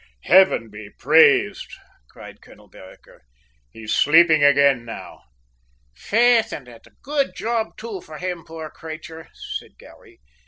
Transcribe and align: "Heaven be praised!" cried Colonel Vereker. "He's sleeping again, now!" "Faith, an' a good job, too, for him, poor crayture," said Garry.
"Heaven 0.23 0.69
be 0.71 0.89
praised!" 0.89 1.71
cried 2.09 2.41
Colonel 2.41 2.67
Vereker. 2.67 3.21
"He's 3.69 3.93
sleeping 3.93 4.43
again, 4.43 4.83
now!" 4.83 5.25
"Faith, 5.93 6.51
an' 6.51 6.67
a 6.67 6.79
good 7.03 7.35
job, 7.35 7.77
too, 7.77 8.01
for 8.01 8.17
him, 8.17 8.43
poor 8.43 8.71
crayture," 8.71 9.29
said 9.35 9.77
Garry. 9.77 10.19